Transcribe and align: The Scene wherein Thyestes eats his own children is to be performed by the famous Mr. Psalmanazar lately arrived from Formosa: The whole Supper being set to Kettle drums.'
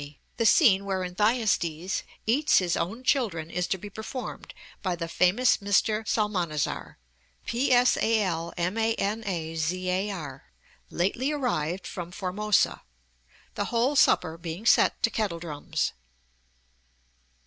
The 0.37 0.47
Scene 0.47 0.83
wherein 0.83 1.13
Thyestes 1.13 2.01
eats 2.25 2.57
his 2.57 2.75
own 2.75 3.03
children 3.03 3.51
is 3.51 3.67
to 3.67 3.77
be 3.77 3.87
performed 3.87 4.51
by 4.81 4.95
the 4.95 5.07
famous 5.07 5.57
Mr. 5.57 6.07
Psalmanazar 6.07 6.97
lately 10.89 11.31
arrived 11.31 11.85
from 11.85 12.11
Formosa: 12.11 12.81
The 13.53 13.65
whole 13.65 13.95
Supper 13.95 14.39
being 14.39 14.65
set 14.65 15.03
to 15.03 15.11
Kettle 15.11 15.37
drums.' 15.39 15.93